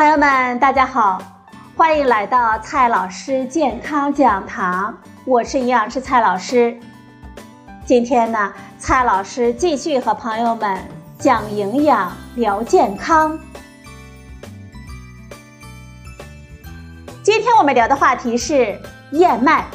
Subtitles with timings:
[0.00, 1.20] 朋友们，大家好，
[1.76, 4.96] 欢迎来到蔡老师健康讲堂，
[5.26, 6.74] 我是营养师蔡老师。
[7.84, 10.78] 今天呢，蔡老师继续和朋友们
[11.18, 13.38] 讲营养、聊健康。
[17.22, 18.80] 今天我们聊的话题是
[19.10, 19.66] 燕麦，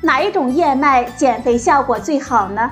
[0.00, 2.70] 哪一种燕麦减肥效果最好呢？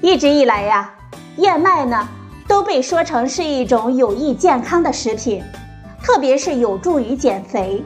[0.00, 0.92] 一直以来呀，
[1.36, 2.08] 燕麦呢
[2.48, 5.42] 都被说成是一种有益健康的食品，
[6.02, 7.84] 特别是有助于减肥。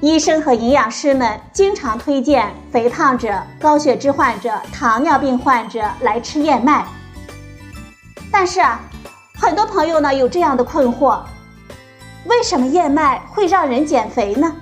[0.00, 6.84] 医生和营养师们经常推荐肥胖者、高血脂患者、糖尿病患者来吃燕麦。
[8.30, 8.80] 但是啊，
[9.38, 11.20] 很多朋友呢有这样的困惑：
[12.26, 14.52] 为什么燕麦会让人减肥呢？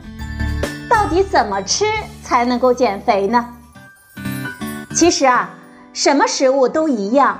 [0.91, 1.87] 到底怎么吃
[2.23, 3.49] 才能够减肥呢？
[4.95, 5.51] 其实啊。
[5.93, 7.37] 什么食物都一样，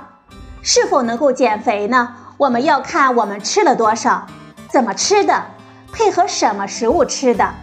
[0.61, 2.15] 是否能够减肥呢？
[2.37, 4.27] 我们要看我们吃了多少，
[4.69, 5.43] 怎么吃的，
[5.91, 7.53] 配合什么食物吃的。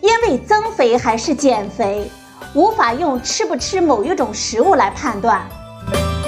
[0.00, 2.10] 因为增肥还是减肥，
[2.54, 5.42] 无法用吃不吃某一种食物来判断。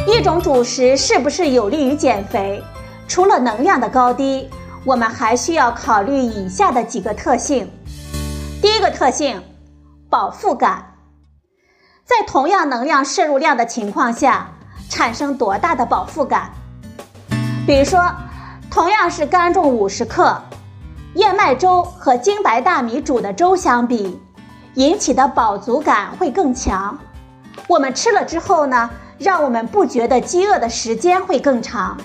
[0.06, 2.62] 一种主食是不是有利于减肥？
[3.06, 4.48] 除了能量的高低，
[4.84, 7.70] 我们还需要考虑以下的几个特性。
[8.60, 9.42] 第一个特性，
[10.10, 10.96] 饱腹感。
[12.04, 14.52] 在同样能量摄入量的情况下，
[14.88, 16.50] 产生多大的饱腹感？
[17.66, 18.10] 比如说，
[18.70, 20.40] 同样是干重五十克，
[21.14, 24.20] 燕麦粥和精白大米煮的粥相比，
[24.74, 26.98] 引起的饱足感会更强。
[27.66, 31.96] 我们吃了之后呢，让我们不觉得饥饿的时间会更长。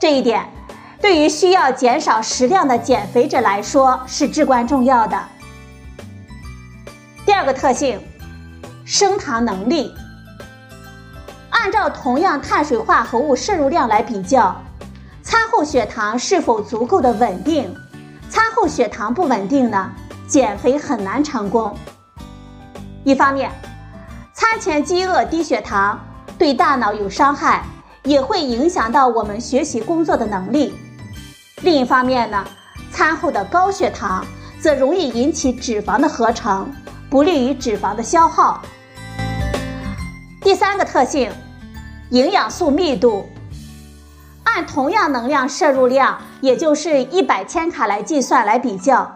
[0.00, 0.46] 这一点，
[1.00, 5.18] 对于需要减少食量的减肥者来说是至关重要的。
[7.26, 8.00] 第二个特性。
[8.84, 9.94] 升糖能力，
[11.62, 14.60] 按照同样碳水化合物摄入量来比较，
[15.22, 17.72] 餐后血糖是否足够的稳定？
[18.28, 19.92] 餐后血糖不稳定呢，
[20.26, 21.72] 减肥很难成功。
[23.04, 23.48] 一方面，
[24.34, 26.04] 餐前饥饿低血糖
[26.36, 27.62] 对大脑有伤害，
[28.02, 30.72] 也会影响到我们学习工作的能力；
[31.62, 32.44] 另一方面呢，
[32.90, 34.26] 餐后的高血糖
[34.60, 36.68] 则容易引起脂肪的合成。
[37.08, 38.60] 不利于脂肪的消耗。
[40.40, 41.30] 第三个特性，
[42.12, 43.26] 营养素密度。
[44.44, 49.10] 按同样能量摄入量，也就是一百千卡来计算来比较，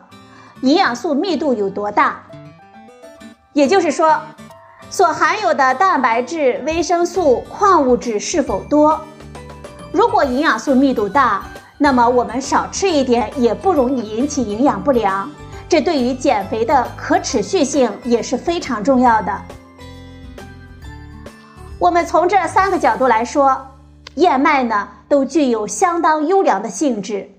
[0.62, 2.22] 营养素密度有多大？
[3.52, 4.18] 也就是说，
[4.88, 8.98] 所含有的蛋白质、维生素、矿物质是否多？
[9.92, 11.42] 如果营养素密度大，
[11.76, 15.30] 那么我们少吃一点也不容易引起营养不良。
[15.68, 19.38] 这对于减肥的可持续性也是非常重要的。
[21.86, 23.64] 我们从这三个角度来说，
[24.16, 27.30] 燕麦呢都具有相当优良的性质。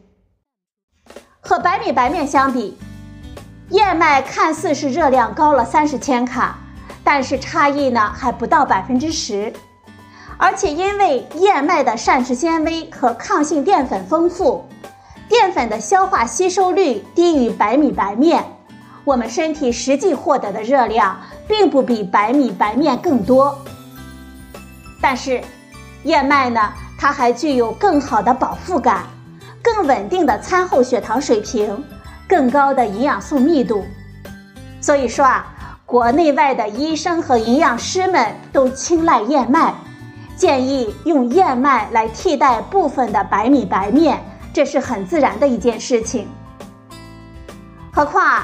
[1.41, 2.77] 和白米白面相比，
[3.71, 6.57] 燕麦看似是热量高了三十千卡，
[7.03, 9.51] 但是差异呢还不到百分之十。
[10.37, 14.65] 而且因为燕麦的膳食纤维和抗性淀粉丰富。
[15.27, 18.45] 淀粉的消化吸收率低于白米白面，
[19.03, 21.19] 我们身体实际获得的热量
[21.49, 23.53] 并不比白米白面更多。
[25.01, 25.41] 但是，
[26.03, 29.03] 燕麦呢，它还具有更好的饱腹感、
[29.61, 31.83] 更稳定的餐后血糖水平、
[32.27, 33.85] 更高的营养素密度。
[34.81, 35.45] 所以说啊，
[35.85, 39.73] 国内外的医生和营养师们都青睐燕麦，
[40.35, 44.23] 建议用燕麦来替代部分的白米白面。
[44.53, 46.27] 这是很自然的一件事情。
[47.93, 48.43] 何况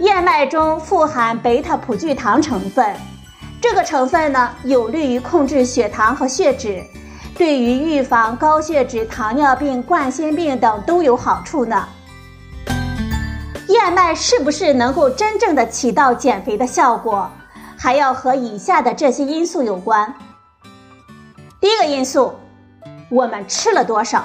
[0.00, 2.96] 燕麦中富含贝塔葡聚糖成分，
[3.62, 6.84] 这个成分呢有利于控制血糖和血脂，
[7.38, 11.88] 对于预防高血脂、糖尿病、冠心病等都有好处呢。
[13.68, 17.30] 燕麦是不是能够真正的起到减肥的效果，
[17.78, 20.12] 还要和以下的这些因素有关。
[21.60, 22.34] 第一个因素，
[23.08, 24.24] 我们吃了多少。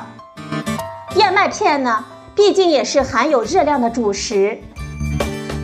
[1.16, 2.04] 燕麦片呢，
[2.36, 4.60] 毕竟也是含有热量的主食，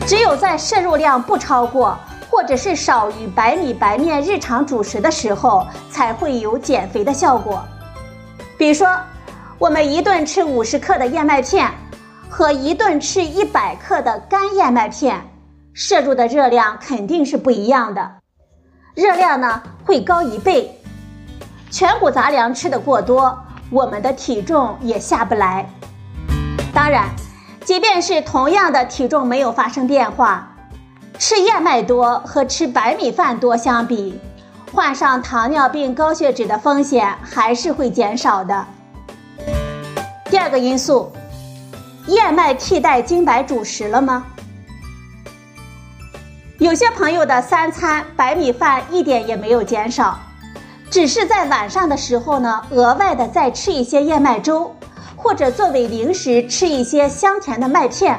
[0.06, 1.98] 只有在摄入量不超过
[2.34, 7.62] 或者是少于白米白面日常主食的时候，才会有减肥的效果。
[8.58, 8.88] 比如说，
[9.56, 11.70] 我们一顿吃五十克的燕麦片，
[12.28, 15.24] 和一顿吃一百克的干燕麦片，
[15.74, 18.14] 摄入的热量肯定是不一样的，
[18.96, 20.76] 热量呢会高一倍。
[21.70, 23.38] 全谷杂粮吃的过多。
[23.70, 25.68] 我们的体重也下不来。
[26.72, 27.08] 当然，
[27.64, 30.53] 即便是同样的体重没有发生变化，
[31.18, 34.18] 吃燕麦多和吃白米饭多相比，
[34.72, 38.66] 患上糖尿病、高血脂的风险还是会减少的。
[40.26, 41.12] 第二个因素，
[42.08, 44.24] 燕麦替代精白主食了吗？
[46.58, 50.18] 有些朋友的三餐白米饭一点也没有减少，
[50.90, 54.74] 只是在晚上的时候呢，额外的再吃一些燕麦粥，
[55.16, 58.18] 或者作为零食吃一些香甜的麦片，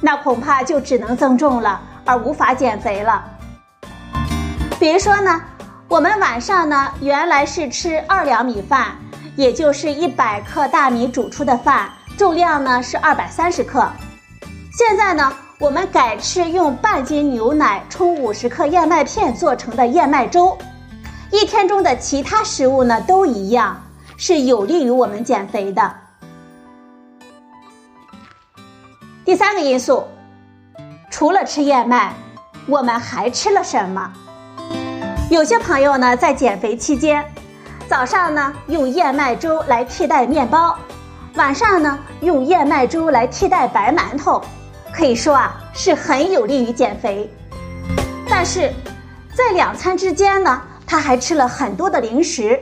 [0.00, 3.22] 那恐怕就只能增重了，而无法减肥了。
[4.78, 5.42] 比如说呢，
[5.88, 8.96] 我们晚上呢原来是吃二两米饭，
[9.36, 13.86] 也就是一百克大米煮出的饭，重量呢是二百三十克，
[14.78, 15.30] 现在呢。
[15.58, 20.54] 我们改吃用半斤牛奶冲五十克燕麦片做成的燕麦粥，
[21.32, 23.82] 一天中的其他食物呢都一样，
[24.18, 25.94] 是有利于我们减肥的。
[29.24, 30.06] 第三个因素，
[31.10, 32.12] 除了吃燕麦，
[32.66, 34.12] 我们还吃了什么？
[35.30, 37.24] 有些朋友呢在减肥期间，
[37.88, 40.78] 早上呢用燕麦粥来替代面包，
[41.34, 44.42] 晚上呢用燕麦粥来替代白馒头。
[44.92, 47.30] 可以说啊，是很有利于减肥，
[48.28, 48.72] 但是
[49.34, 52.58] 在两餐之间呢，他还吃了很多的零食，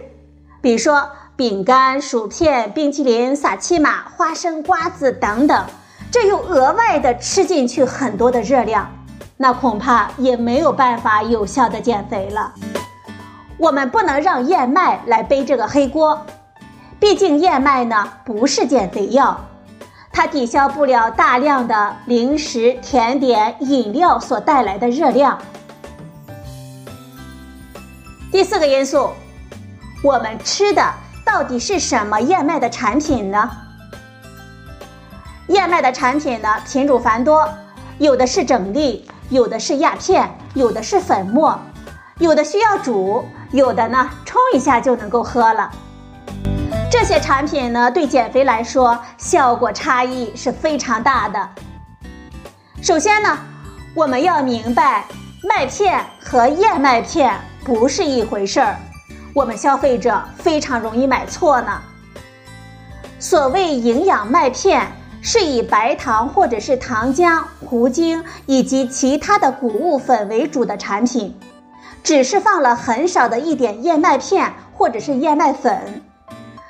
[0.60, 5.64] 比如说饼干、薯片、冰淇淋、撒琪玛、花生、瓜子等等，
[6.14, 8.88] 这又额外的吃进去很多的热量，
[9.36, 12.54] 那恐怕也没有办法有效的减肥了。
[13.58, 16.24] 我们不能让燕麦来背这个黑锅，
[17.00, 19.36] 毕竟燕麦呢不是减肥药。
[20.12, 25.36] 它抵消不了大量的零食、甜点、饮料所带来的热量。
[28.30, 29.10] 第四个因素，
[30.04, 30.94] 我们吃的
[31.24, 33.50] 到底是什么燕麦的产品呢？
[35.48, 37.46] 燕麦的产品呢，品种繁多，
[37.98, 41.58] 有的是整粒，有的是压片，有的是粉末，
[42.18, 45.70] 有的需要煮，有的呢冲一下就能够喝了。
[46.90, 51.48] 这些产品呢，对减肥来说效果差异是非常大的。
[52.80, 53.38] 首先呢，
[53.94, 55.04] 我们要明白
[55.42, 58.76] 麦片和燕麦片不是一回事儿，
[59.34, 61.82] 我们消费者非常容易买错呢。
[63.18, 64.86] 所谓营养麦片，
[65.26, 71.34] 是以白糖或者是糖浆、糊精以及其他的谷物粉为主的产品，
[72.02, 76.02] 只是放了很少的一点燕麦片或者是燕麦粉。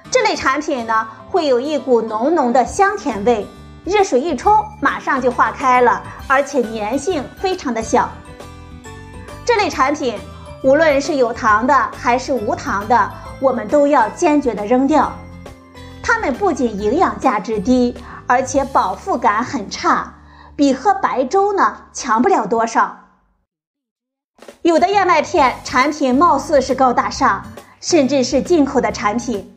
[0.09, 3.45] 这类产品呢，会有一股浓浓的香甜味，
[3.85, 8.09] 热水一冲，马上就化开了，而且粘性非常的小。
[9.45, 10.17] 这类产品，
[10.63, 13.11] 无论是有糖的还是无糖的，
[13.41, 15.13] 我们都要坚决的扔掉。
[16.01, 20.15] 它们不仅营养价值低，而且饱腹感很差，
[20.57, 22.99] 比喝白粥呢强不了多少。
[24.63, 27.43] 有的燕麦片产品貌似是高大上，
[27.81, 29.51] 甚至是进口的产品。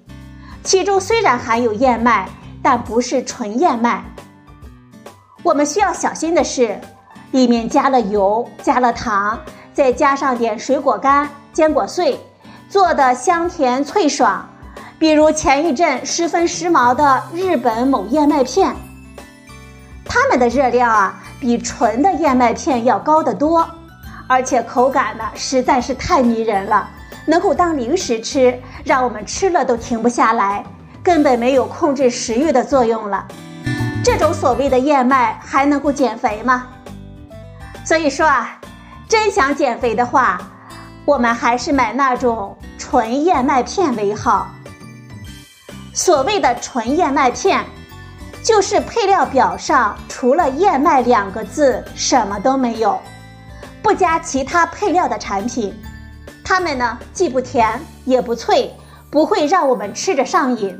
[0.63, 2.29] 其中虽然含有燕麦，
[2.61, 4.03] 但不是纯燕麦。
[5.43, 6.79] 我们需要小心的是，
[7.31, 9.39] 里面加了油，加了糖，
[9.73, 12.19] 再加上点水果干、坚果碎，
[12.67, 14.47] 做的香甜脆爽。
[14.99, 18.75] 比如前一阵十分时髦的日本某燕麦片，
[20.03, 23.69] 它们的热量啊比纯的燕麦片要高得多，
[24.27, 26.89] 而且口感呢实在是太迷人了。
[27.27, 30.63] 能够当零食吃，让我们吃了都停不下来，
[31.03, 33.27] 根本没有控制食欲的作用了。
[34.03, 36.67] 这种所谓的燕麦还能够减肥吗？
[37.83, 38.57] 所以说啊，
[39.07, 40.39] 真想减肥的话，
[41.05, 44.49] 我们还是买那种纯燕麦片为好。
[45.97, 47.65] 所谓的纯燕麦片，
[48.43, 52.99] 就是配料表上除了燕麦两个字什么都没有，
[53.81, 55.75] 不加其他配料的产品。
[56.45, 58.71] 它们呢，既不甜也不脆，
[59.09, 60.79] 不会让我们吃着上瘾。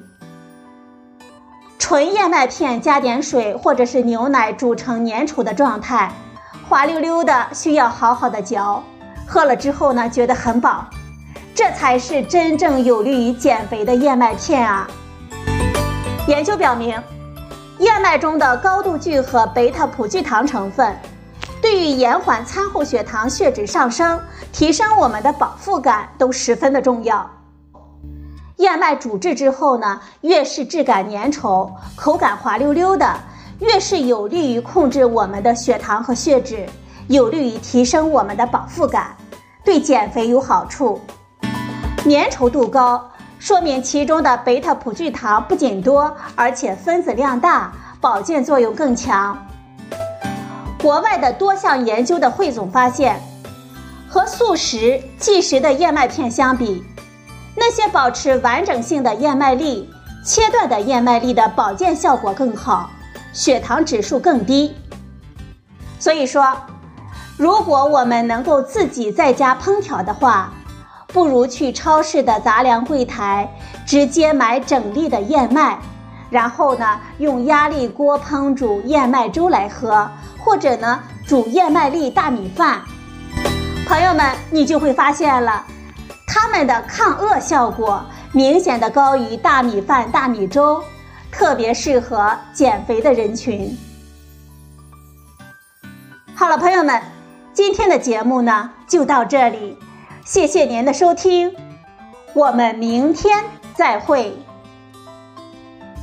[1.80, 6.12] 纯燕麦片加点水或者是牛奶煮成粘稠的状态，
[6.70, 8.84] 滑溜溜的，需要好好的嚼。
[9.26, 10.86] 喝了之后呢，觉得很饱，
[11.56, 14.88] 这才是真正有利于减肥的燕麦片啊！
[16.28, 17.02] 研究表明，
[17.80, 20.94] 燕麦中的高度聚合贝塔葡聚糖成分。
[21.62, 24.20] 对于延缓餐后血糖、血脂上升、
[24.52, 27.26] 提升我们的饱腹感都十分的重要。
[28.58, 33.18] 燕麦煮制之后呢，越是质感粘稠、口感滑溜溜的，
[33.60, 36.68] 越是有利于控制我们的血糖和血脂，
[37.08, 39.16] 有利于提升我们的饱腹感，
[39.64, 41.00] 对减肥有好处。
[42.04, 49.38] 粘稠度高，说明其中的贝塔葡聚糖不仅多，而且分子量大，保健作用更强。
[50.82, 53.22] 国外的多项研究的汇总发现，
[54.10, 56.84] 和速食即食的燕麦片相比，
[57.56, 59.90] 那些保持完整性的燕麦粒
[60.26, 62.90] 切断的燕麦粒的保健效果更好，
[63.34, 64.76] 血糖指数更低。
[66.00, 66.56] 所以说，
[67.38, 70.52] 如果我们能够自己在家烹调的话，
[71.18, 73.52] 不如去超市的杂粮柜台
[73.88, 75.80] 直接买整粒的燕麦，
[76.30, 80.08] 然后呢用压力锅烹煮燕麦粥来喝，
[80.38, 82.82] 或者呢煮燕麦粒大米饭。
[83.88, 85.66] 朋友们，你就会发现了，
[86.28, 90.84] 它们的抗饿效果明显的高于大米饭、大米粥，
[91.32, 93.76] 特别适合减肥的人群。
[96.36, 97.02] 好了，朋友们，
[97.54, 99.76] 今天的节目呢就到这里，
[100.28, 101.56] 谢谢您的收听，
[102.34, 103.46] 我们明天
[103.78, 104.34] 再会。